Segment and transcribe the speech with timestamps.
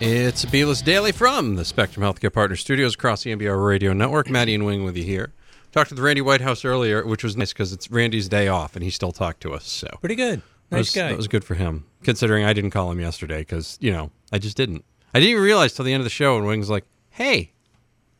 [0.00, 3.92] It's a B List Daily from the Spectrum Healthcare Partner Studios across the NBR Radio
[3.92, 4.30] Network.
[4.30, 5.32] Maddie and Wing with you here.
[5.72, 8.90] Talked with Randy Whitehouse earlier, which was nice because it's Randy's day off and he
[8.90, 9.66] still talked to us.
[9.66, 10.40] So Pretty good.
[10.70, 11.08] that Nice was, guy.
[11.08, 14.38] that was good for him, considering I didn't call him yesterday because, you know, I
[14.38, 14.84] just didn't.
[15.12, 17.52] I didn't even realize till the end of the show and Wing's like, hey,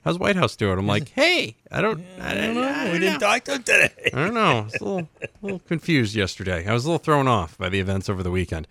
[0.04, 0.78] how's Whitehouse doing?
[0.78, 2.90] I'm like, hey, I don't, I don't know.
[2.92, 4.10] we didn't talk to him today.
[4.12, 4.40] I don't know.
[4.40, 6.66] I was a little, a little confused yesterday.
[6.66, 8.66] I was a little thrown off by the events over the weekend.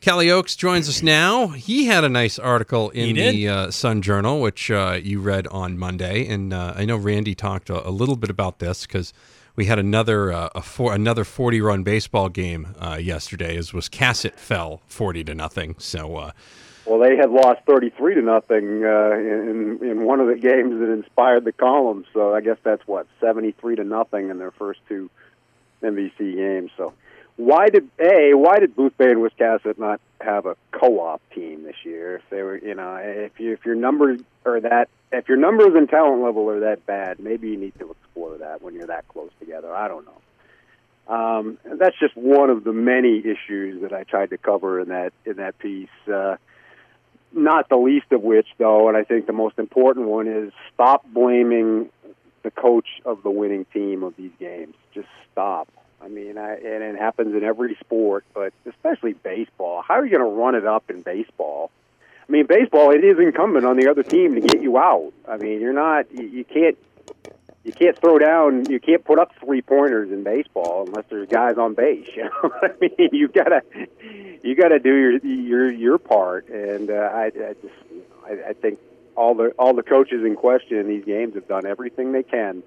[0.00, 1.48] Kalle Oakes joins us now.
[1.48, 5.76] He had a nice article in the uh, Sun Journal, which uh, you read on
[5.76, 9.12] Monday, and uh, I know Randy talked a, a little bit about this because
[9.56, 13.56] we had another uh, a four, another forty run baseball game uh, yesterday.
[13.58, 15.74] Wiscasset fell forty to nothing.
[15.78, 16.30] So uh,
[16.86, 20.92] Well, they had lost 33 to nothing uh, in in one of the games that
[20.92, 22.04] inspired the column.
[22.14, 25.10] So I guess that's what 73 to nothing in their first two
[25.82, 26.70] NBC games.
[26.76, 26.92] So
[27.38, 31.76] why did a why did Booth Bay and Wiscasset not have a co-op team this
[31.84, 32.16] year?
[32.16, 35.74] If they were, you know, if you if your numbers are that if your numbers
[35.76, 39.06] and talent level are that bad, maybe you need to explore that when you're that
[39.06, 39.72] close together.
[39.72, 41.14] I don't know.
[41.14, 45.12] Um, that's just one of the many issues that I tried to cover in that
[45.24, 45.88] in that piece.
[46.12, 46.36] Uh,
[47.32, 51.06] not the least of which, though, and I think the most important one is stop
[51.12, 51.90] blaming
[52.42, 54.74] the coach of the winning team of these games.
[54.92, 55.68] Just stop.
[56.00, 59.82] I mean, I, and it happens in every sport, but especially baseball.
[59.82, 61.70] How are you going to run it up in baseball?
[62.28, 65.12] I mean, baseball it is incumbent on the other team to get you out.
[65.26, 66.76] I mean, you're not you, you can't
[67.64, 71.56] you can't throw down you can't put up three pointers in baseball unless there's guys
[71.56, 72.08] on base.
[72.16, 73.62] You know, I mean, you gotta
[74.42, 78.50] you gotta do your your your part, and uh, I, I just you know, I,
[78.50, 78.78] I think
[79.16, 82.62] all the all the coaches in question in these games have done everything they can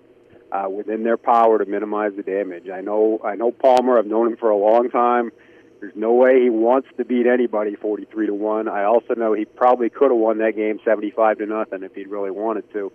[0.51, 2.69] uh, within their power to minimize the damage.
[2.69, 3.97] I know I know Palmer.
[3.97, 5.31] I've known him for a long time.
[5.79, 8.67] There's no way he wants to beat anybody 43 to one.
[8.67, 12.07] I also know he probably could have won that game 75 to nothing if he'd
[12.07, 12.91] really wanted to.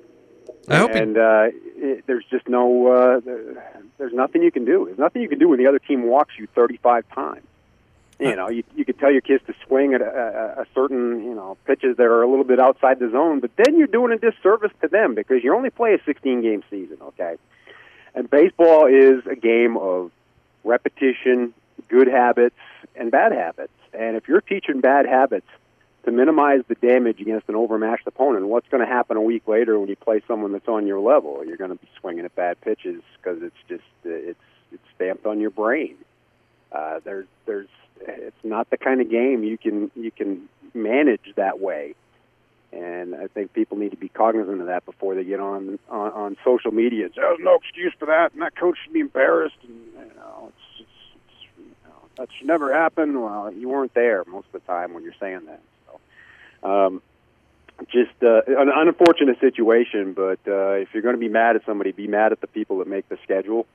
[0.68, 3.20] I hope he- and uh, it, there's just no uh,
[3.98, 4.84] there's nothing you can do.
[4.86, 7.46] There's nothing you can do when the other team walks you 35 times.
[8.18, 10.06] You know, you you could tell your kids to swing at a,
[10.58, 13.50] a, a certain you know pitches that are a little bit outside the zone, but
[13.56, 16.96] then you're doing a disservice to them because you only play a 16 game season.
[17.02, 17.36] Okay,
[18.16, 20.10] and baseball is a game of
[20.64, 21.52] repetition,
[21.88, 22.56] good habits,
[22.96, 23.72] and bad habits.
[23.92, 25.46] And if you're teaching bad habits
[26.04, 29.78] to minimize the damage against an overmatched opponent, what's going to happen a week later
[29.78, 31.44] when you play someone that's on your level?
[31.44, 34.40] You're going to be swinging at bad pitches because it's just it's
[34.72, 35.96] it's stamped on your brain.
[36.72, 37.68] Uh, there's there's
[38.00, 41.94] it's not the kind of game you can you can manage that way.
[42.72, 46.12] And I think people need to be cognizant of that before they get on on,
[46.12, 49.56] on social media say, "There's no excuse for that," and that coach should be embarrassed.
[49.62, 53.20] And you know, it's, it's, it's you know, that should never happen.
[53.20, 55.60] Well, you weren't there most of the time when you're saying that.
[55.86, 57.02] So, um,
[57.88, 60.12] just uh, an unfortunate situation.
[60.12, 62.78] But uh, if you're going to be mad at somebody, be mad at the people
[62.78, 63.66] that make the schedule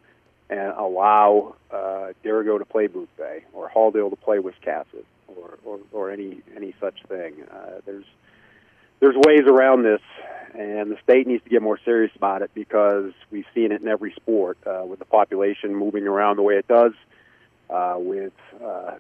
[0.50, 5.79] and allow uh, Dirigo to play Booth Bay or Halldale to play Wiscasset or, or,
[5.91, 7.35] or any any such thing.
[7.50, 8.06] Uh, there's
[9.01, 10.00] there's ways around this,
[10.53, 13.88] and the state needs to get more serious about it because we've seen it in
[13.88, 16.94] every sport uh, with the population moving around the way it does,
[17.69, 18.95] uh, with uh,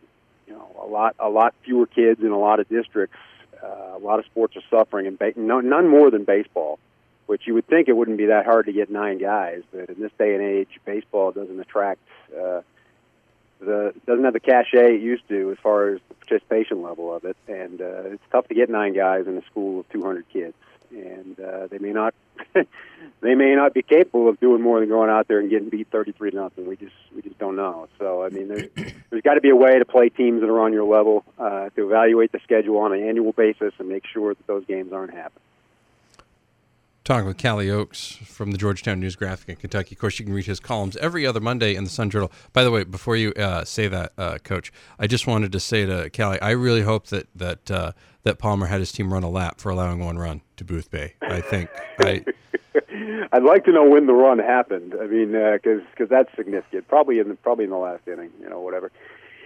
[0.47, 3.17] you know a lot a lot fewer kids in a lot of districts.
[3.63, 6.79] Uh, a lot of sports are suffering, and ba- no, none more than baseball.
[7.27, 10.01] Which you would think it wouldn't be that hard to get nine guys, but in
[10.01, 12.01] this day and age, baseball doesn't attract
[12.37, 12.61] uh,
[13.61, 17.23] the doesn't have the cachet it used to as far as the participation level of
[17.25, 20.55] it, and uh, it's tough to get nine guys in a school of 200 kids,
[20.91, 22.13] and uh, they may not
[23.21, 25.87] they may not be capable of doing more than going out there and getting beat
[25.91, 26.67] 33 to nothing.
[26.67, 27.87] We just we just don't know.
[27.99, 28.67] So I mean, there's
[29.09, 31.69] there's got to be a way to play teams that are on your level, uh,
[31.69, 35.13] to evaluate the schedule on an annual basis, and make sure that those games aren't
[35.13, 35.43] happening.
[37.11, 39.95] Talking with Kalle Oakes from the Georgetown News Graphic in Kentucky.
[39.95, 42.31] Of course, you can read his columns every other Monday in the Sun Journal.
[42.53, 45.85] By the way, before you uh, say that, uh, Coach, I just wanted to say
[45.85, 47.91] to Kalle, I really hope that that uh,
[48.23, 51.15] that Palmer had his team run a lap for allowing one run to Booth Bay.
[51.21, 51.69] I think
[51.99, 52.23] I
[53.33, 54.95] I'd like to know when the run happened.
[54.97, 56.87] I mean, because because that's significant.
[56.87, 58.89] Probably in the, probably in the last inning, you know, whatever.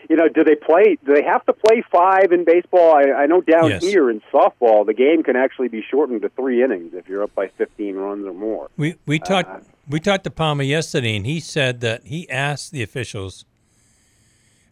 [0.09, 0.97] You know, do they play?
[1.05, 2.95] Do they have to play five in baseball?
[2.95, 3.83] I, I know down Yes.
[3.83, 7.33] here in softball, the game can actually be shortened to three innings if you're up
[7.33, 8.69] by 15 runs or more.
[8.77, 12.83] We we talked we talked to Palmer yesterday, and he said that he asked the
[12.83, 13.45] officials,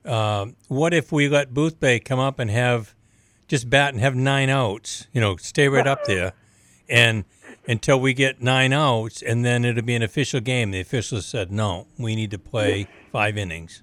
[0.06, 2.94] um, "What if we let Booth Bay come up and have
[3.48, 5.08] just bat and have nine outs?
[5.14, 6.34] You know, stay right up there,
[6.90, 7.26] and
[7.68, 11.52] until we get nine outs, and then it'll be an official game." The officials said,
[11.52, 13.82] "No, we need to play five innings."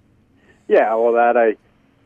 [0.71, 1.57] Yeah, well, that I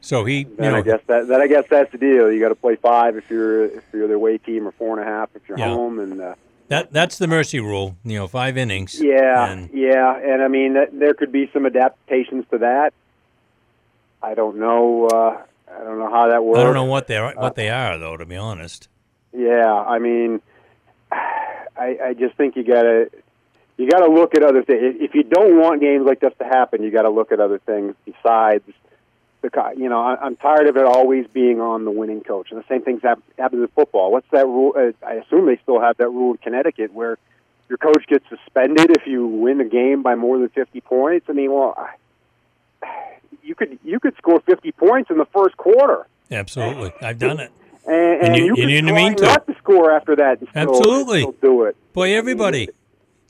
[0.01, 2.33] So he, you know, I guess that then I guess that's the deal.
[2.33, 5.07] You got to play five if you're if you're the away team, or four and
[5.07, 5.69] a half if you're Yeah.
[5.69, 6.35] home, and uh,
[6.69, 7.97] that that's the mercy rule.
[8.05, 8.99] You know, five innings.
[9.01, 12.95] yeah, And- yeah, and I mean that, there could be some adaptations to that.
[14.23, 15.09] I don't know.
[15.09, 16.61] Uh, I don't know how that works.
[16.61, 18.17] I don't know what they are, what they are though.
[18.17, 18.89] To be honest.
[19.37, 20.41] Yeah, I mean,
[21.13, 23.11] I, I just think you gotta
[23.77, 24.97] you gotta look at other things.
[25.01, 27.59] If you don't want games like this to happen, you got to look at other
[27.59, 28.63] things besides
[29.43, 29.51] the.
[29.51, 32.61] co- You know, I, I'm tired of it always being on the winning coach, and
[32.61, 34.13] the same things hap- happens in football.
[34.13, 34.75] What's that rule?
[34.77, 37.19] Uh, I assume they still have that rule in Connecticut where
[37.69, 41.27] your coach gets suspended if you win a game by more than 50 points.
[41.29, 41.95] I mean, well, I-
[43.43, 46.07] you could you could score 50 points in the first quarter.
[46.31, 47.51] Absolutely, I've done it.
[47.87, 49.25] And, and, And you- you, you didn't try mean to.
[49.25, 50.39] not to score after that.
[50.39, 51.21] Still, Absolutely.
[51.21, 51.77] still do it.
[51.93, 52.71] Boy, everybody,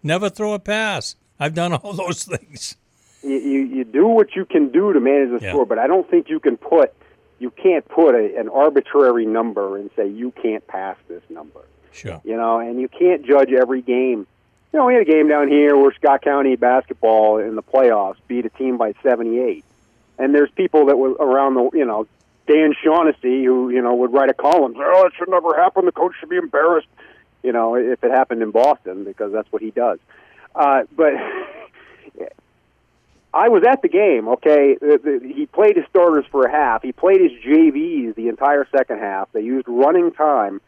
[0.05, 1.17] never throw a pass.
[1.41, 2.77] I've done all those things.
[3.23, 5.53] You, you you do what you can do to manage the Yeah.
[5.53, 6.93] score, but I don't think you can put
[7.41, 11.61] you can't put a, an arbitrary number and say you can't pass this number.
[11.93, 12.21] Sure.
[12.25, 14.27] You know, and you can't judge every game.
[14.73, 18.17] You know, we had a game down here where Scott County basketball in the playoffs
[18.29, 19.65] beat a team by 78.
[20.19, 22.07] And there's people that were around the, you know,
[22.47, 25.85] Dan Shaughnessy who, you know, would write a column, oh, it should never happen.
[25.87, 26.89] The coach should be embarrassed,
[27.45, 30.01] you know, if it happened in Boston because that's what he does.
[30.55, 31.13] Uh, but
[33.35, 34.77] I was at the game, okay?
[35.23, 36.83] He played his starters for a half.
[36.83, 39.31] He played his JVs the entire second half.
[39.33, 40.61] They used running time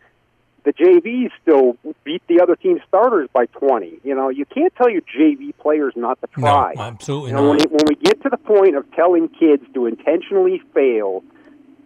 [0.67, 4.01] the JVs still beat the other team's starters by 20.
[4.03, 6.73] You know, you can't tell your JV players not to try.
[6.75, 9.87] No, absolutely You know, when, when we get to the point of telling kids to
[9.87, 11.23] intentionally fail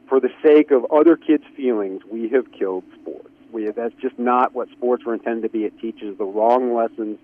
[0.08, 3.28] for the sake of other kids' feelings, we have killed sports.
[3.52, 5.64] We that's just not what sports were intended to be.
[5.64, 7.18] It teaches the wrong lessons.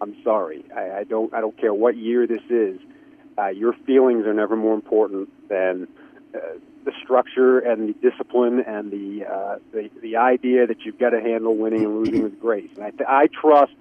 [0.00, 0.64] I'm sorry.
[0.74, 1.32] I, I don't.
[1.32, 2.80] I don't care what year this is.
[3.38, 5.88] Uh, your feelings are never more important than
[6.34, 6.38] uh,
[6.84, 11.20] the structure and the discipline and the, uh, the the idea that you've got to
[11.20, 12.70] handle winning and losing with grace.
[12.74, 13.74] And I, th- I trust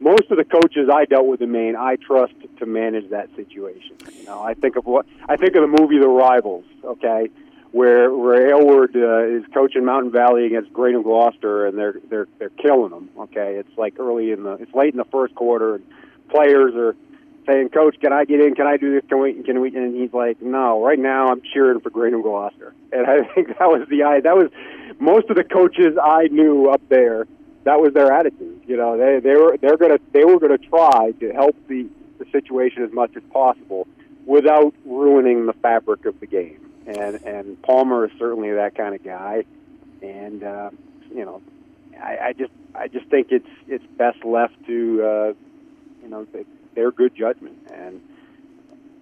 [0.00, 1.76] most of the coaches I dealt with in Maine.
[1.76, 3.96] I trust to manage that situation.
[4.18, 6.64] You know, I think of what I think of the movie The Rivals.
[6.84, 7.30] Okay,
[7.76, 12.48] where where Aylward uh, is coaching Mountain Valley against Gray-New Gloucester, and they're they're they're
[12.48, 13.10] killing them.
[13.18, 15.84] Okay, it's like early in the it's late in the first quarter, and
[16.30, 16.96] players are
[17.46, 18.54] saying, "Coach, can I get in?
[18.54, 19.06] Can I do this?
[19.10, 19.42] Can we?
[19.42, 23.24] Can we?" And he's like, "No, right now I'm cheering for Gray-New Gloucester." And I
[23.34, 24.50] think that was the I that was
[24.98, 27.26] most of the coaches I knew up there.
[27.64, 28.62] That was their attitude.
[28.66, 31.86] You know, they they were they're gonna they were gonna try to help the
[32.18, 33.86] the situation as much as possible
[34.24, 36.65] without ruining the fabric of the game.
[36.86, 39.44] And and Palmer is certainly that kind of guy.
[40.02, 40.70] And uh,
[41.12, 41.42] you know,
[42.00, 45.32] I, I just I just think it's it's best left to uh,
[46.02, 46.26] you know
[46.74, 47.58] their good judgment.
[47.72, 48.00] And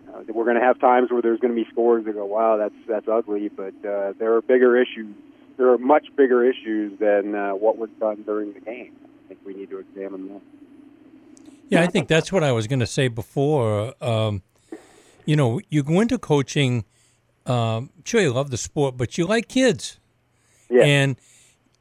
[0.09, 2.57] uh, we're going to have times where there's going to be scores that go, wow,
[2.57, 3.49] that's that's ugly.
[3.49, 5.15] But uh, there are bigger issues.
[5.57, 8.97] There are much bigger issues than uh, what was done during the game.
[9.25, 10.41] I think we need to examine that.
[11.69, 13.95] Yeah, I think that's what I was going to say before.
[14.03, 14.43] Um,
[15.25, 16.85] you know, you go into coaching.
[17.47, 19.99] Um, sure, you love the sport, but you like kids,
[20.71, 20.85] Yeah.
[20.85, 21.17] and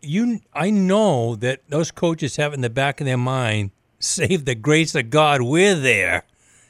[0.01, 0.42] you.
[0.54, 4.94] I know that those coaches have in the back of their mind, "Save the grace
[4.95, 6.24] of God, we're there."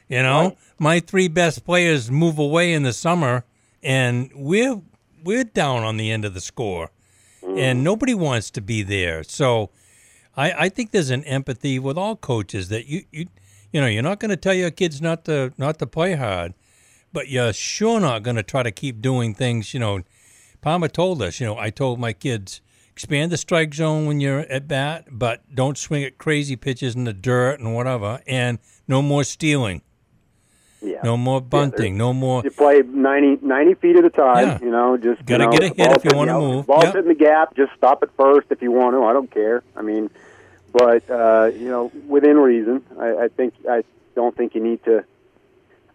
[0.09, 0.57] You know, Right.
[0.77, 3.45] my three best players move away in the summer,
[3.81, 4.81] and we're
[5.23, 6.91] we're down on the end of the score,
[7.57, 9.23] and nobody wants to be there.
[9.23, 9.69] So.
[10.35, 13.27] I, I think there's an empathy with all coaches that you you
[13.71, 16.55] you know you're not going to tell your kids not to not to play hard,
[17.13, 19.73] but you're sure not going to try to keep doing things.
[19.73, 20.01] You know,
[20.61, 21.39] Palmer told us.
[21.39, 22.59] You know, I told my kids
[22.91, 27.05] expand the strike zone when you're at bat, but don't swing at crazy pitches in
[27.05, 29.81] the dirt and whatever, and no more stealing,
[30.81, 30.99] Yeah.
[31.03, 32.41] no more bunting, no more.
[32.43, 34.47] You play 90, 90 feet at a time.
[34.47, 34.59] Yeah.
[34.61, 36.67] You know, just Gotta you know, get a hit if you wanna move.
[36.67, 36.93] Ball's Yep.
[36.95, 37.55] hitting the gap.
[37.55, 39.03] Just stop it first if you want to.
[39.05, 39.63] I don't care.
[39.75, 40.09] I mean,
[40.71, 42.83] but uh, you know, within reason.
[42.99, 43.83] I, I think I
[44.15, 45.03] don't think you need to.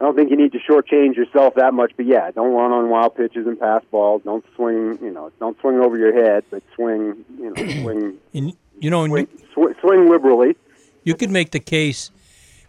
[0.00, 1.92] I don't think you need to shortchange yourself that much.
[1.96, 4.22] But yeah, don't run on wild pitches and pass balls.
[4.24, 4.98] Don't swing.
[5.02, 7.24] You know, don't swing over your head, but swing.
[7.38, 8.18] You know, swing.
[8.32, 10.56] And, you know, and swing, sw- swing liberally.
[11.02, 12.12] you could make the case,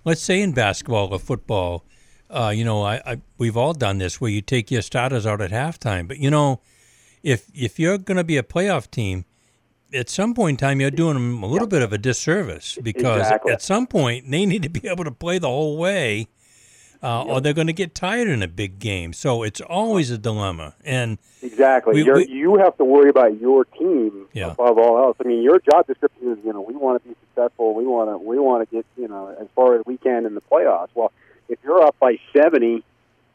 [0.06, 1.86] let's say in basketball or football,
[2.32, 5.40] uh, you know, I, I we've all done this where you take your starters out
[5.42, 6.08] at halftime.
[6.08, 6.62] But you know,
[7.22, 9.26] if if you're going to be a playoff team,
[9.94, 13.22] at some point in time you're doing them a little bit of a disservice because
[13.22, 13.52] Exactly.
[13.52, 16.28] at some point they need to be able to play the whole way.
[17.02, 20.18] Uh, Or they're going to get tired in a big game, so it's always a
[20.18, 20.76] dilemma.
[20.84, 21.94] And Exactly.
[21.96, 24.52] We- You're, we- you have to worry about your team Yeah.
[24.52, 25.16] above all else.
[25.24, 27.74] I mean, your job description is, you know, we want to be successful.
[27.74, 30.36] We want to, we want to get, you know, as far as we can in
[30.36, 30.90] the playoffs.
[30.94, 31.12] Well,
[31.48, 32.84] if you're up by 70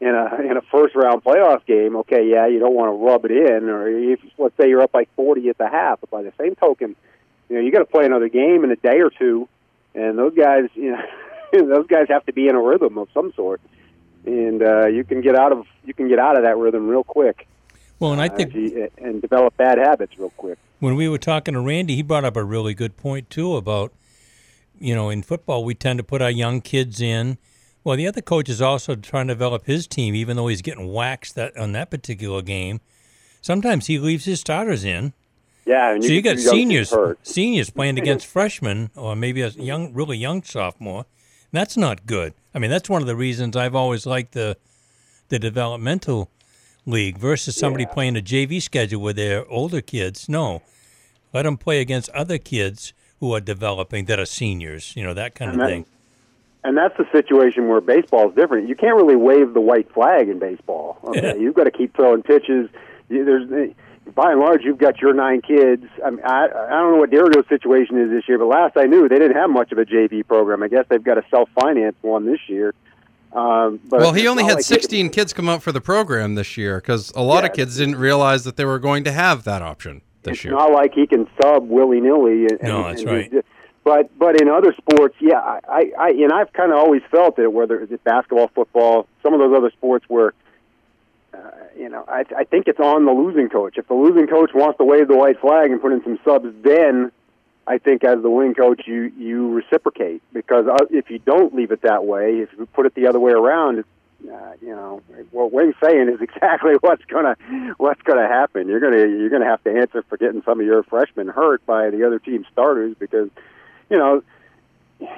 [0.01, 3.25] in a in a first round playoff game, okay, yeah, you don't want to rub
[3.25, 6.23] it in, or if let's say you're up by 40 at the half, but by
[6.23, 6.95] the same token,
[7.49, 9.49] you know you got to play another game in a day or two,
[9.95, 10.99] and those guys, you know,
[11.63, 13.61] those guys have to be in a rhythm of some sort,
[14.25, 17.05] and uh, you can get out of you can get out of that rhythm real
[17.05, 17.47] quick.
[18.01, 20.59] Well, and I uh, think you- and develop bad habits real quick.
[20.81, 23.93] when we were talking to Randy, he brought up a really good point too about,
[24.79, 27.39] you know, in football we tend to put our young kids in.
[27.85, 30.91] Well, the other coach is also trying to develop his team, even though he's getting
[30.93, 32.81] waxed that on that particular game.
[33.43, 35.13] Sometimes he leaves his starters in,
[35.67, 40.17] Yeah, and so you got seniors, seniors playing against freshmen, or maybe a young, really
[40.17, 41.05] young sophomore.
[41.55, 42.35] That's not good.
[42.55, 44.57] I mean, that's one of the reasons I've always liked the
[45.29, 46.29] the developmental
[46.85, 47.95] league versus somebody Yeah.
[47.95, 50.29] playing a JV schedule with their older kids.
[50.29, 50.61] No,
[51.33, 54.95] let them play against other kids who are developing that are seniors.
[54.97, 55.87] You know that kind of And that- thing.
[56.67, 58.69] And that's the situation where baseball is different.
[58.71, 60.99] You can't really wave the white flag in baseball.
[61.05, 61.21] Okay?
[61.23, 61.35] Yeah.
[61.35, 62.71] You've got to keep throwing pitches.
[63.11, 63.49] There's,
[64.15, 65.85] by and large, you've got your nine kids.
[66.05, 68.85] I, mean, I, I don't know what Dirigo's situation is this year, but last I
[68.85, 70.63] knew, they didn't have much of a JV program.
[70.63, 72.75] I guess they've got a self-finance one this year.
[73.33, 76.57] Um, but Well, he only had like 16 kids come out for the program this
[76.57, 79.61] year because a lot of kids didn't realize that they were going to have that
[79.63, 80.53] option this it's year.
[80.55, 82.47] It's not like he can sub willy nilly.
[82.47, 83.33] And, No, that's and right.
[83.33, 83.47] just-
[83.83, 87.37] But but in other sports, yeah, I, I, I and I've kind of always felt
[87.37, 90.33] that whether it's basketball, football, some of those other sports where,
[91.35, 93.77] uh, you know, I, I think it's on the losing coach.
[93.77, 96.55] If the losing coach wants to wave the white flag and put in some subs,
[96.63, 97.11] then
[97.67, 101.73] I think as the winning coach, you you reciprocate because uh, if you don't leave
[101.73, 103.89] it that way, if you put it the other way around, it's,
[104.31, 107.37] uh, you know what Wayne's saying is exactly what's gonna
[107.79, 108.69] what's gonna happen.
[108.69, 111.91] You're gonna you're gonna have to answer for getting some of your freshmen hurt by
[111.91, 113.31] the other team starters because
[113.91, 114.23] you know.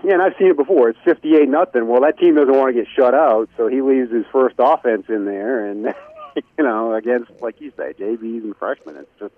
[0.04, 0.88] Yeah, and I've seen it before.
[0.88, 1.88] It's fifty-eight nothing.
[1.88, 5.06] Well, that team doesn't want to get shut out, so he leaves his first offense
[5.08, 5.84] in there, and
[6.36, 8.96] you know, against like you say, JVs and freshmen.
[8.96, 9.34] It's just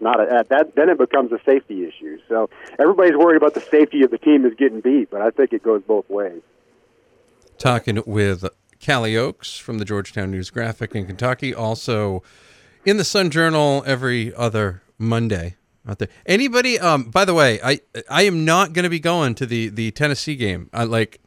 [0.00, 0.74] not a, that.
[0.74, 2.18] Then it becomes a safety issue.
[2.28, 5.52] So everybody's worried about the safety of the team is getting beat, but I think
[5.52, 6.42] it goes both ways.
[7.58, 8.44] Talking with
[8.78, 12.22] Kalle Oakes from the Georgetown News Graphic in Kentucky, also
[12.84, 15.56] in the Sun Journal every other Monday
[15.88, 16.08] out there.
[16.26, 16.78] Anybody?
[16.78, 19.90] Um, by the way, I I am not going to be going to the the
[19.90, 20.68] Tennessee game.
[20.72, 21.20] I like.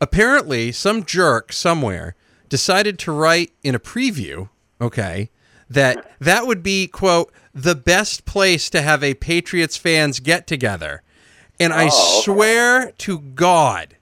[0.00, 2.14] Apparently, some jerk somewhere
[2.48, 4.48] decided to write in a preview.
[4.80, 5.30] Okay.
[5.70, 11.02] That that would be quote the best place to have a Patriots fans get together,
[11.58, 12.22] and I Oh, okay.
[12.22, 13.96] swear to God,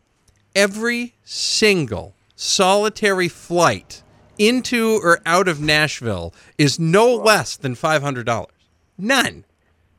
[0.57, 4.03] every single solitary flight
[4.39, 8.51] into or out of Nashville is no less than five hundred dollars.
[8.99, 9.45] None.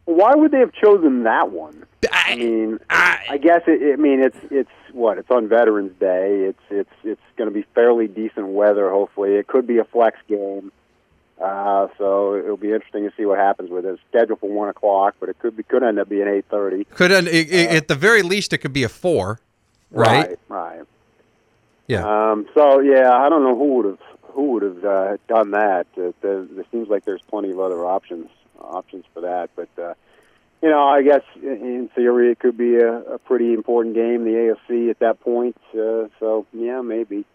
[0.05, 1.85] Why would they have chosen that one?
[2.11, 5.97] I I, mean, I- I guess it, I mean it's it's what it's on Veterans
[5.99, 6.41] Day.
[6.49, 8.89] It's it's it's going to be fairly decent weather.
[8.91, 10.71] Hopefully, it could be a flex game.
[11.41, 13.89] Uh, so it'll be interesting to see what happens with it.
[13.89, 16.83] It's scheduled for one o'clock, but it could be could end up being eight thirty.
[16.85, 19.39] could it, it- at the very least it could be a four,
[19.91, 20.27] right?
[20.29, 20.39] Right.
[20.77, 20.81] right.
[21.87, 22.31] Yeah.
[22.31, 23.99] Um, so yeah, I don't know who would have
[24.33, 25.87] who would have uh, done that.
[25.97, 28.29] Uh, there, there seems like there's plenty of other options
[28.59, 29.93] options for that, but uh,
[30.61, 34.23] you know, I guess in in theory it could be a, a pretty important game,
[34.23, 35.57] the AFC at that point.
[35.73, 37.25] Uh, so yeah, maybe.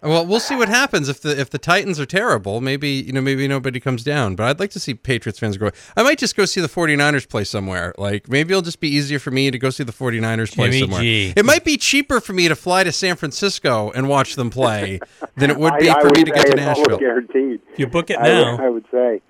[0.00, 2.60] Well, we'll see what happens if the if the Titans are terrible.
[2.60, 4.36] Maybe you know maybe nobody comes down.
[4.36, 5.70] But I'd like to see Patriots fans go.
[5.96, 7.92] I might just go see the 49ers play somewhere.
[7.98, 10.80] Like maybe it'll just be easier for me to go see the 49ers play Jimmy
[10.82, 11.00] somewhere.
[11.00, 11.32] G.
[11.36, 15.00] It might be cheaper for me to fly to San Francisco and watch them play
[15.36, 16.98] than it would be I for me would to get to Nashville.
[16.98, 17.60] Guaranteed.
[17.76, 18.52] You book it now.
[18.52, 19.20] would- I would say,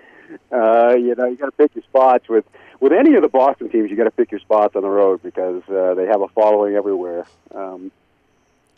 [0.53, 2.45] uh, you know, you got to pick your spots with
[2.81, 3.91] with any of the Boston teams.
[3.91, 6.75] You got to pick your spots on the road because uh, they have a following
[6.77, 7.27] everywhere.
[7.55, 7.91] Um,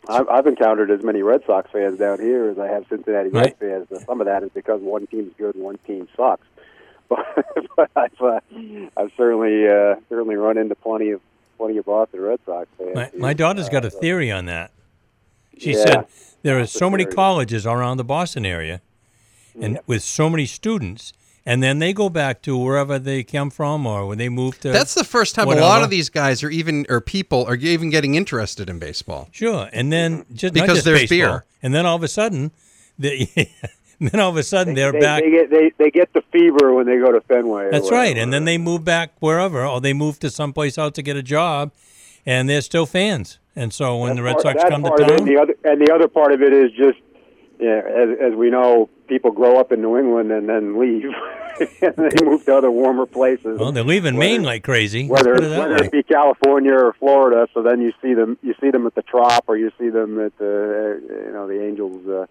[0.09, 3.55] I've, I've encountered as many Red Sox fans down here as I have Cincinnati Right.
[3.61, 4.03] Reds fans.
[4.07, 6.45] Some of that is because one team's good and one team sucks.
[7.09, 8.39] But, but I've uh,
[8.95, 11.19] I've certainly uh, certainly run into plenty of
[11.57, 12.95] plenty of Boston Red Sox fans.
[12.95, 14.71] My, my daughter's got a Uh, theory on that.
[15.57, 15.83] She Yeah.
[15.83, 16.05] said
[16.41, 17.13] there are so many theory.
[17.15, 18.79] colleges around the Boston area,
[19.61, 21.11] and with so many students,
[21.45, 24.69] and then they go back to wherever they come from or when they move to.
[24.71, 27.89] That's the first time a lot of these guys are even or people are even
[27.89, 29.27] getting interested in baseball.
[29.31, 31.17] sure, and then just Because just there's baseball.
[31.17, 31.45] beer.
[31.63, 32.51] and then all of a sudden,
[32.99, 33.29] they,
[33.99, 35.23] then all of a sudden they're they, back.
[35.23, 37.69] They get they, they get the fever when they go to Fenway.
[37.71, 41.01] That's right, and then they move back wherever, or they move to someplace else to
[41.01, 41.71] get a job,
[42.25, 43.39] and they're still fans.
[43.55, 45.17] And so when the Red Part- Sox that's come to part it.
[45.17, 46.99] town, the other and the other part of it is just
[47.59, 51.03] yeah, as, as we know, people grow up in New England and then leave,
[51.81, 53.59] and they move to other warmer places.
[53.59, 55.07] well, they're leaving Whether- Maine like crazy.
[55.09, 55.85] Let's Whether it that whether way.
[55.87, 59.01] it be California or Florida, so then you see them you see them at the
[59.01, 62.25] Trop or you see them at the uh, you know the Angels uh,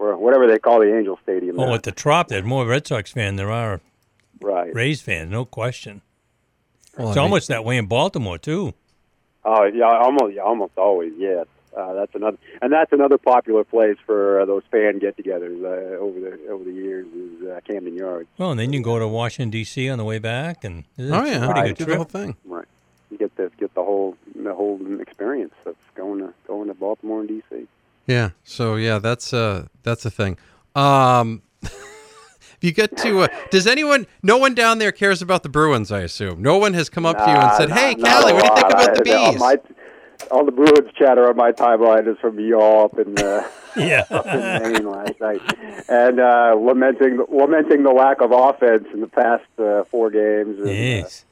[0.00, 1.58] or whatever they call the Angel Stadium.
[1.60, 1.74] Oh, now.
[1.74, 3.80] at the Trop, there's more Red Sox fans there are
[4.40, 4.74] right.
[4.74, 6.02] Rays fans, no question.
[6.98, 8.74] Well, It's I mean- almost that way in Baltimore too.
[9.44, 11.46] Oh yeah, almost yeah, almost always yes.
[11.76, 16.18] Uh, that's another, and that's another popular place for uh, those fan get-togethers uh, over
[16.20, 18.28] the over the years is uh, Camden Yards.
[18.38, 19.88] Well, and then you can go to Washington D.C.
[19.90, 21.96] on the way back, and it's Oh a yeah, pretty I good do the trip.
[21.96, 22.36] whole thing.
[22.46, 22.64] Right.
[23.10, 27.20] You get the get the whole the whole experience of going to going to Baltimore
[27.20, 27.66] and DC.
[28.06, 28.30] Yeah.
[28.44, 30.38] So yeah, that's uh that's a thing.
[30.74, 35.48] Um if you get to uh, does anyone no one down there cares about the
[35.50, 36.40] Bruins, I assume.
[36.42, 38.54] No one has come up to you and said, not- "Hey, Kalle, what do you
[38.56, 39.56] think about the I- all bees?" My,
[40.30, 44.04] all the Bruins chatter on my timeline is from y'all up in, uh, Yeah.
[44.10, 45.40] up in Maine last night,
[45.88, 50.58] and uh, lamenting lamenting the lack of offense in the past uh, four games.
[50.58, 51.24] And, uh, yes.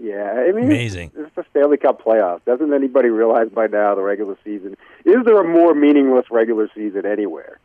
[0.00, 1.12] Yeah, I mean, Amazing.
[1.14, 2.44] It's, it's the Stanley Cup playoffs.
[2.44, 4.76] Doesn't anybody realize by now the regular season?
[5.04, 7.60] Is there a more meaningless regular season anywhere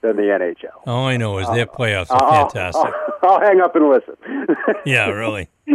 [0.00, 0.86] than the NHL?
[0.86, 2.94] All I know is their playoffs I'll- are I'll- fantastic.
[3.24, 4.16] I'll, I'll hang up and listen.
[4.86, 5.48] Yeah, really.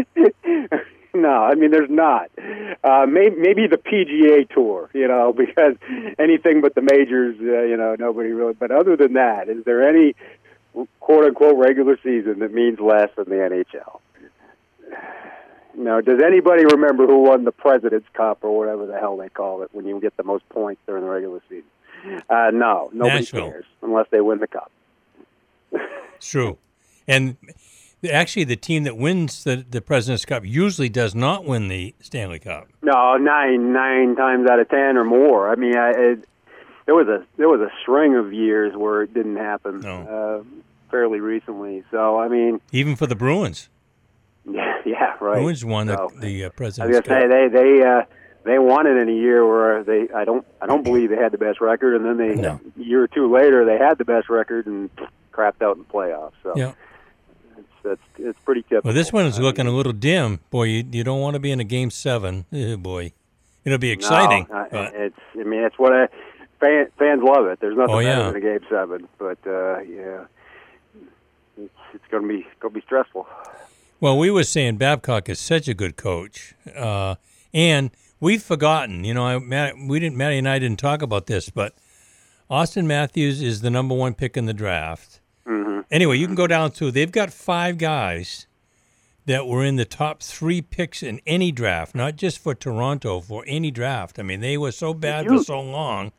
[1.21, 2.29] no, I mean, there's not.
[2.83, 5.75] Uh, maybe, maybe the PGA Tour, you know, because
[6.17, 8.53] anything but the majors, uh, you know, nobody really.
[8.53, 10.15] But other than that, is there any
[10.99, 13.99] quote unquote regular season that means less than the NHL?
[15.75, 16.01] No.
[16.01, 19.69] Does anybody remember who won the President's Cup or whatever the hell they call it
[19.71, 21.63] when you get the most points during the regular season?
[22.29, 23.49] Uh, no, nobody Nashville.
[23.49, 24.71] cares unless they win the cup.
[25.71, 26.57] It's true.
[27.07, 27.37] And
[28.11, 32.39] actually, the team that wins the, the President's Cup usually does not win the Stanley
[32.39, 32.67] Cup.
[32.81, 35.49] No, nine nine times out of ten or more.
[35.49, 36.25] I mean, I, it,
[36.85, 39.81] there was a there was a string of years where it didn't happen.
[39.81, 40.43] No.
[40.43, 40.43] Uh,
[40.89, 41.83] fairly recently.
[41.91, 43.69] So I mean, Even for the Bruins.
[44.49, 45.35] yeah, yeah, right.
[45.35, 48.01] Bruins won the, So, the uh, I was President's gonna say they they uh,
[48.43, 51.31] they won it in a year where they I don't I don't believe they had
[51.31, 52.59] the best record, and then they No.
[52.77, 54.89] a year or two later they had the best record and
[55.31, 56.31] crapped out in the playoffs.
[56.41, 56.71] So Yeah.
[57.83, 58.81] That's it's pretty typical.
[58.89, 60.39] Well, this one is looking a little dim.
[60.49, 62.45] Boy, you, you don't want to be in a game seven.
[62.53, 63.13] Oh, boy.
[63.65, 64.47] It'll be exciting.
[64.49, 66.07] No, I- but it's I mean it's what I,
[66.59, 67.59] fan, fans love it.
[67.59, 70.25] There's nothing Oh, better than a game seven, but uh, yeah,
[71.57, 73.27] it's, it's going to be going to be stressful.
[74.01, 77.15] Well, we were saying Babcock is such a good coach, uh,
[77.53, 79.03] and we've forgotten.
[79.03, 80.15] You know, I, Matt, we didn't.
[80.17, 81.75] Matty and I didn't talk about this, but
[82.49, 85.19] Auston Matthews is the number one pick in the draft.
[85.91, 86.91] Anyway, you can go down through.
[86.91, 88.45] They've got five guys
[89.25, 93.43] that were in the top three picks in any draft, not just for Toronto, for
[93.47, 94.19] any draft.
[94.19, 96.11] I mean, they were so bad for so long.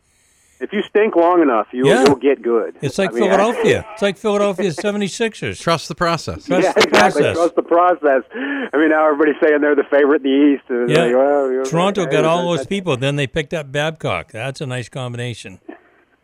[0.61, 2.05] If you stink long enough, you Yeah.
[2.05, 2.77] you'll get good.
[2.83, 3.87] It's like I mean, I- Philadelphia.
[3.95, 5.59] it's like Philadelphia 76ers.
[5.59, 6.45] Trust the process.
[6.45, 7.23] Trust yeah, the exactly.
[7.23, 7.37] process.
[7.37, 8.23] Trust the process.
[8.35, 10.65] I mean, now everybody's saying they're the favorite in the East.
[10.69, 11.05] and it's Yeah.
[11.07, 12.99] like, well, Toronto got all those people.
[12.99, 14.33] Then they picked up Babcock.
[14.33, 15.61] That's a nice combination.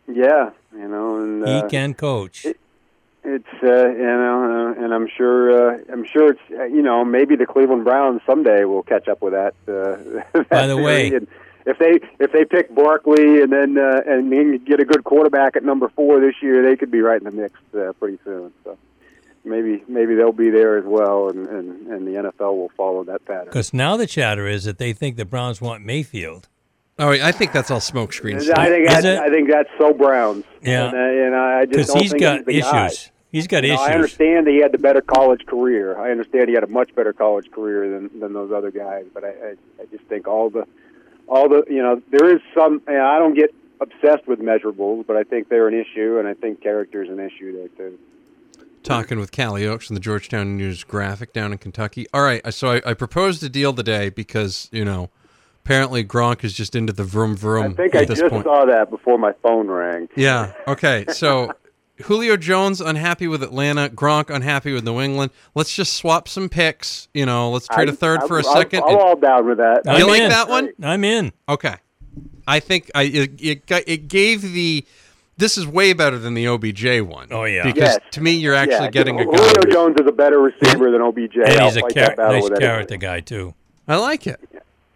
[0.07, 2.45] Yeah, you know, and He uh, can coach.
[3.29, 7.03] It's uh, you know, uh, and I'm sure uh, I'm sure it's uh, you know
[7.03, 9.53] maybe the Cleveland Browns someday will catch up with that.
[9.67, 11.27] Uh, that By the way- And
[11.65, 15.57] if they if they pick Barkley and then uh, and then get a good quarterback
[15.57, 18.53] at number four this year, they could be right in the mix uh, pretty soon.
[18.63, 18.77] So
[19.43, 23.25] maybe maybe they'll be there as well, and and, and the NFL will follow that
[23.25, 23.47] pattern.
[23.47, 26.47] Because now the chatter is that they think the Browns want Mayfield.
[26.99, 29.05] Oh, I think that's all smokescreen I think Is that's.
[29.05, 30.45] I think that's so Browns.
[30.63, 30.85] Yeah.
[30.87, 32.89] and, uh, and I just Because don't he's think got he's the guy.
[33.31, 33.43] Issues.
[33.43, 35.97] He's got You know, I understand that he had the better college career.
[35.99, 39.05] I understand he had a much better college career than than those other guys.
[39.13, 40.65] But I I, I just think all the
[41.27, 42.81] all the you know there is some.
[42.87, 46.27] You know, I don't get obsessed with measurables, but I think they're an issue, and
[46.27, 47.99] I think character is an issue there too.
[48.83, 52.07] Talking with Kalle Oakes from the Georgetown News Graphic down in Kentucky.
[52.13, 55.09] All right, so I, I proposed a deal today because you know
[55.65, 58.45] apparently Gronk is just into the vroom vroom I think at I this just point.
[58.45, 60.07] saw that before my phone rang.
[60.15, 60.53] Yeah.
[60.67, 61.05] Okay.
[61.11, 61.51] So
[62.03, 63.89] Julio Jones unhappy with Atlanta.
[63.89, 65.31] Gronk unhappy with New England.
[65.55, 67.07] Let's just swap some picks.
[67.13, 68.83] You know, let's trade a I- third I'm- for a I'm- second.
[68.83, 69.81] I'm, and- all down with that.
[69.87, 70.69] I'm you like that one?
[70.83, 71.31] I'm in.
[71.49, 71.75] Okay.
[72.47, 74.85] I think I it, it it gave the.
[75.39, 77.27] This is way better than the OBJ one.
[77.29, 77.61] Oh, yeah.
[77.63, 77.99] Because Yes.
[78.13, 79.61] to me, you're actually yeah, getting a Julio.
[79.71, 81.35] Jones is a better receiver than OBJ.
[81.37, 82.59] And I'll he's a fight char- nice with anybody.
[82.65, 83.53] character guy, too.
[83.87, 84.39] I like it.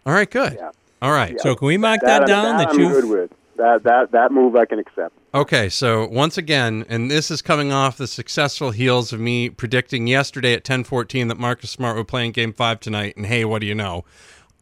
[0.04, 0.28] All right.
[0.28, 0.54] Good.
[0.58, 0.70] Yeah.
[1.00, 1.40] All right.
[1.40, 2.56] So can we mark that, That, down?
[2.56, 3.30] that That, I'm you good with.
[3.56, 5.14] That that that move I can accept.
[5.34, 10.06] Okay, so once again, and this is coming off the successful heels of me predicting
[10.06, 13.60] yesterday at 10:14 that Marcus Smart would play in Game Five tonight, and hey, what
[13.60, 14.04] do you know?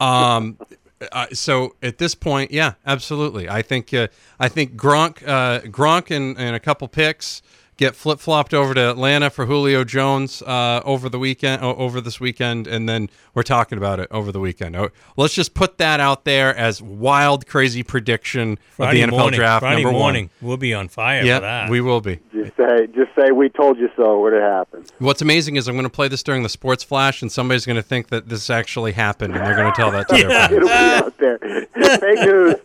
[0.01, 0.59] Um,
[1.13, 3.49] uh, so at this point, yeah, absolutely.
[3.49, 7.43] I think uh, I think Gronk, uh, Gronk, and, and a couple picks
[7.81, 12.21] get flip flopped over to Atlanta for Julio Jones uh, over the weekend, over this
[12.21, 14.77] weekend, and then we're talking about it over the weekend.
[14.77, 19.19] Oh, let's just put that out there as wild, crazy prediction Friday of the NFL
[19.19, 19.63] morning, draft.
[19.63, 20.49] Friday number morning, one.
[20.49, 22.21] we'll be on fire Yeah, we will be.
[22.33, 24.93] Just say, just say, we told you so when it happens.
[24.99, 27.77] What's amazing is I'm going to play this during the sports flash, and somebody's going
[27.77, 30.53] to think that this actually happened, and they're going to tell that to their friends.
[30.57, 31.39] It'll be out there.
[31.39, 32.57] Fake news.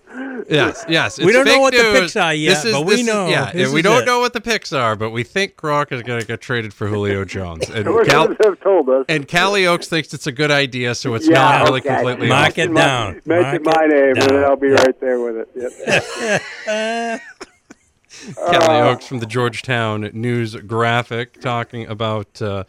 [0.50, 1.18] Yes, yes.
[1.20, 3.28] We don't know fake what the picks are yet, is- but we this is- know.
[3.28, 4.06] Yeah, This we don't it.
[4.06, 6.88] know what the picks are, but we think Gronk is going to get traded for
[6.88, 7.70] Julio Jones.
[7.70, 9.06] And Sources Cal- have told us.
[9.10, 11.96] and Kalle Oakes thinks it's a good idea, so it's Yeah, not really okay.
[11.96, 12.58] completely Mark off.
[12.60, 13.22] it down.
[13.26, 14.28] Mention Mark my name, and down.
[14.30, 14.74] then I'll be Yeah.
[14.84, 16.42] right there with it.
[16.68, 17.22] Yep.
[18.36, 22.64] Kalle Oakes from the Georgetown News Graphic talking about uh,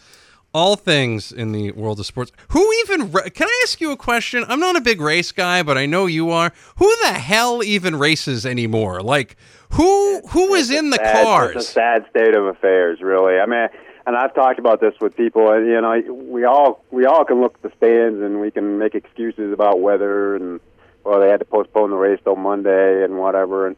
[0.57, 2.33] all things in the world of sports.
[2.49, 4.43] Who even can I ask you a question?
[4.49, 6.51] I'm not a big race guy, but I know you are.
[6.77, 9.03] Who the hell even races anymore?
[9.03, 9.37] Like
[9.73, 11.57] who who is in the sad, cars?
[11.57, 13.39] It's a sad state of affairs, really.
[13.39, 13.69] I mean,
[14.07, 15.53] and I've talked about this with people.
[15.53, 18.79] And you know, we all we all can look at the stands and we can
[18.79, 20.59] make excuses about weather and
[21.05, 23.67] well, they had to postpone the race till Monday and whatever.
[23.67, 23.77] And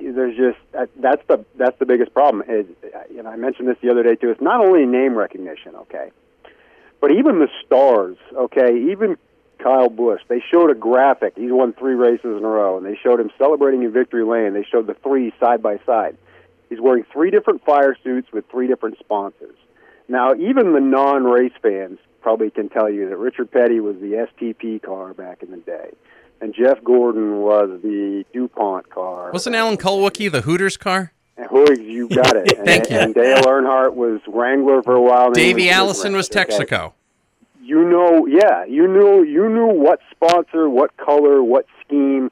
[0.00, 2.44] there's just uh, that's the that's the biggest problem.
[2.48, 2.66] Is
[3.10, 4.30] you know, I mentioned this the other day too.
[4.30, 6.10] It's not only name recognition, okay,
[7.00, 9.16] but even the stars, okay, even
[9.58, 10.22] Kyle Busch.
[10.28, 11.34] They showed a graphic.
[11.36, 14.54] He's won three races in a row, and they showed him celebrating in victory lane.
[14.54, 16.16] They showed the three side by side.
[16.68, 19.56] He's wearing three different fire suits with three different sponsors.
[20.08, 24.82] Now, even the non-race fans probably can tell you that Richard Petty was the STP
[24.82, 25.92] car back in the day,
[26.42, 29.30] and Jeff Gordon was the DuPont car.
[29.32, 31.12] Wasn't Alan Kulwicki the Hooters car?
[31.36, 32.58] And you got it.
[32.64, 32.98] Thank and, you.
[32.98, 35.26] And Dale Earnhardt was Wrangler for a while.
[35.26, 36.44] and then he Davey was Allison was okay?
[36.44, 36.92] Texaco.
[37.62, 42.30] you know, yeah, you knew you knew what sponsor, what color, what scheme.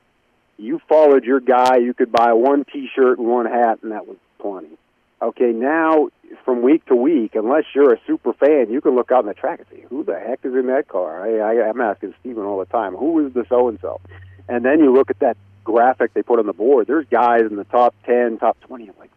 [0.58, 1.76] You followed your guy.
[1.76, 4.76] You could buy one T-shirt and one hat, and that was plenty.
[5.22, 6.08] Okay, now
[6.44, 9.34] from week to week, unless you're a super fan, you can look out in the
[9.34, 12.44] track and say, "Who the heck is in that car?" I, I, I'm asking Steven
[12.44, 14.00] all the time, "Who is the so and so?"
[14.48, 16.86] And then you look at that graphic they put on the board.
[16.86, 18.88] There's guys in the top ten, top twenty.
[18.88, 19.10] I'm like,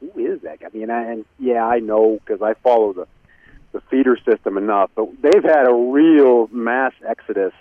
[0.00, 0.68] who is that guy?
[0.72, 3.06] I mean, I, and yeah, I know because I follow the
[3.72, 7.52] the feeder system enough, but they've had a real mass exodus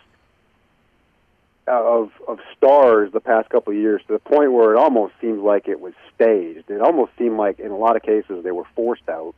[1.67, 5.41] of of stars the past couple of years to the point where it almost seems
[5.41, 6.69] like it was staged.
[6.69, 9.35] It almost seemed like in a lot of cases they were forced out.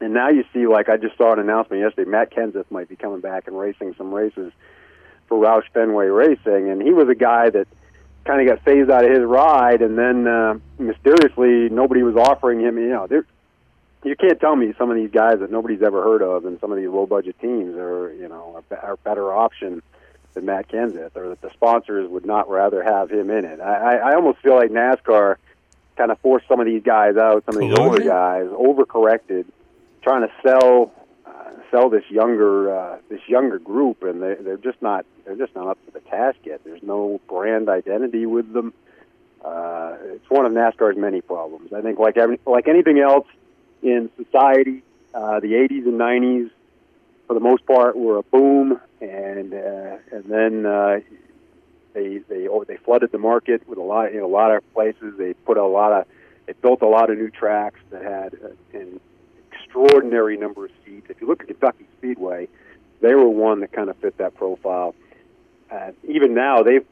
[0.00, 2.96] And now you see, like I just saw an announcement yesterday, Matt Kenseth might be
[2.96, 4.52] coming back and racing some races
[5.26, 7.66] for Roush Fenway Racing, and he was a guy that
[8.24, 12.60] kind of got phased out of his ride, and then uh, mysteriously nobody was offering
[12.60, 12.76] him.
[12.76, 13.24] You know, there
[14.04, 16.70] you can't tell me some of these guys that nobody's ever heard of and some
[16.70, 19.82] of these low budget teams are you know are a better option
[20.36, 23.58] than Matt Kenseth or that the sponsors would not rather have him in it.
[23.58, 25.36] I, I, I almost feel like NASCAR
[25.96, 29.46] kind of forced some of these guys out, some of these older guys, overcorrected,
[30.02, 30.92] trying to sell
[31.26, 35.54] uh, sell this younger uh, this younger group, and they they're just not they're just
[35.56, 36.60] not up to the task yet.
[36.64, 38.74] There's no brand identity with them.
[39.42, 41.72] Uh, it's one of NASCAR's many problems.
[41.72, 43.26] I think like every, like anything else
[43.82, 44.82] in society,
[45.14, 46.50] uh, the 80s and 90s,
[47.26, 51.00] for the most part, were a boom, and uh, and then uh,
[51.92, 55.14] they they oh, they flooded the market with a lot in a lot of places.
[55.18, 56.06] They put a lot of
[56.46, 58.34] they built a lot of new tracks that had
[58.72, 59.00] an
[59.52, 61.06] extraordinary number of seats.
[61.10, 62.48] If you look at Kentucky Speedway,
[63.00, 64.94] they were one that kind of fit that profile.
[65.70, 66.86] Uh, even now, they've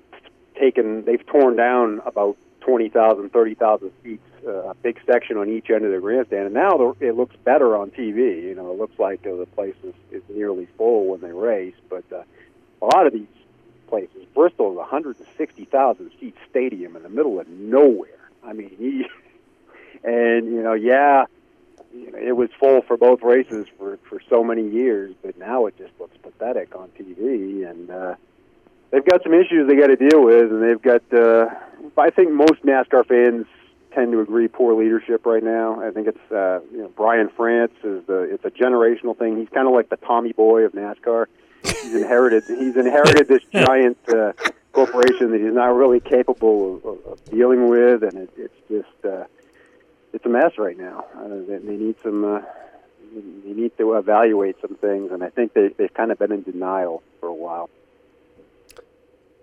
[0.59, 5.85] taken they've torn down about 20,000, 30,000 seats, uh, a big section on each end
[5.85, 8.42] of the grandstand, and now the, it looks better on TV.
[8.42, 11.74] You know, it looks like uh, the place is, is nearly full when they race,
[11.88, 12.22] but uh,
[12.83, 13.26] a lot of these
[13.88, 18.30] places, Bristol is a 160,000 seat stadium in the middle of nowhere.
[18.44, 19.07] I mean, he,
[20.02, 21.24] and you know, yeah,
[21.94, 25.66] you know, it was full for both races for for so many years, but now
[25.66, 28.14] it just looks pathetic on TV, and uh,
[28.90, 31.02] they've got some issues they got to deal with, and they've got.
[31.12, 31.46] Uh,
[31.96, 33.46] I think most NASCAR fans
[33.94, 35.80] tend to agree poor leadership right now.
[35.80, 39.38] I think it's uh, you know Brian France is the it's a generational thing.
[39.38, 41.26] He's kind of like the Tommy Boy of NASCAR.
[41.62, 44.33] He's inherited he's inherited this giant uh,
[44.72, 49.24] corporation that he's not really capable of, of, dealing with, and it, it's just uh,
[50.12, 51.07] it's a mess right now.
[51.16, 52.24] Uh, they, they need some.
[52.24, 52.40] Uh,
[53.14, 56.42] they need to evaluate some things, and I think they, they've kind of been in
[56.42, 57.70] denial for a while.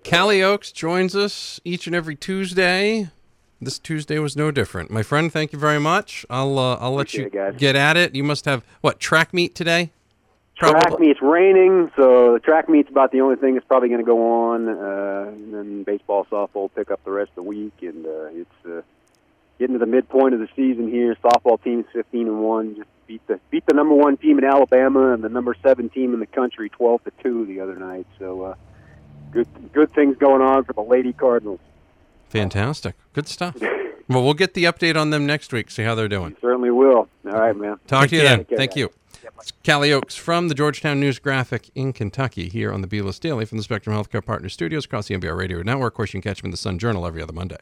[0.04, 3.10] Kalle Oakes joins us each and every Tuesday.
[3.64, 4.90] This Tuesday was no different.
[4.90, 6.26] My friend, thank you very much.
[6.32, 8.16] I'll uh, I'll let you it, get at it.
[8.16, 9.92] You must have what track meet today?
[10.56, 14.06] Track meet's raining, so the track meet's about the only thing that's probably going to
[14.06, 14.68] go on.
[14.68, 18.66] Uh, and then baseball, softball pick up the rest of the week, and uh, it's
[18.66, 18.82] uh,
[19.60, 21.16] getting to the midpoint of the season here.
[21.24, 22.76] Softball team's 15 and one.
[22.76, 26.16] Just beat the beat the number one team in Alabama and the number seven team
[26.16, 28.08] in the country 12 to two the other night.
[28.18, 28.56] So uh,
[29.32, 31.60] good good things going on for the Lady Cardinals.
[32.32, 32.96] Fantastic.
[33.14, 33.56] Good stuff.
[34.08, 35.70] well, we'll get the update on them next week.
[35.70, 36.36] See how they're doing.
[36.42, 37.08] Certainly will.
[37.26, 37.78] All right, man.
[37.88, 38.38] Talk to you care.
[38.38, 38.58] then.
[38.58, 38.90] Thank you.
[39.40, 43.22] It's Kalle Oakes from the Georgetown News Graphic in Kentucky here on the B List
[43.22, 45.94] Daily from the Spectrum Healthcare Partners Studios across the NBR Radio Network.
[45.94, 47.58] Of course, you can catch them in the Sun Journal every other Monday.